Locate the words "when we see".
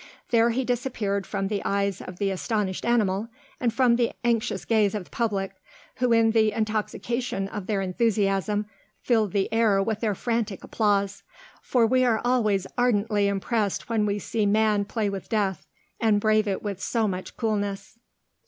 13.89-14.47